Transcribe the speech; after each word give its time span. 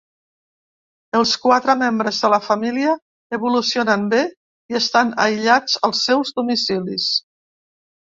Els 1.19 1.33
quatre 1.43 1.75
membres 1.81 2.23
de 2.23 2.31
la 2.35 2.41
família 2.47 2.95
evolucionen 3.41 4.09
bé 4.17 4.25
i 4.27 4.81
estan 4.83 5.15
aïllats 5.29 5.81
als 5.91 6.05
seus 6.11 6.37
domicilis. 6.43 7.11